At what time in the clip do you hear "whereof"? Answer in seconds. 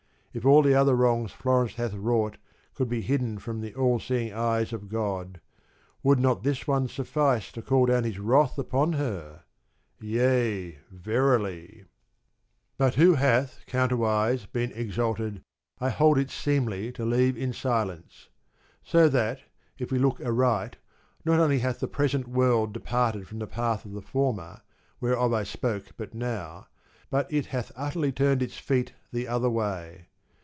25.01-25.33